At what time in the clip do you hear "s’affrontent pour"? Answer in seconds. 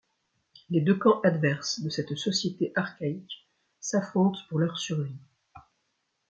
3.79-4.57